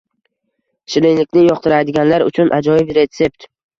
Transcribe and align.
Shirinlikni 0.93 1.43
yoqtiradiganlar 1.49 2.25
uchun 2.31 2.51
ajoyib 2.59 2.95
retsept 2.99 3.47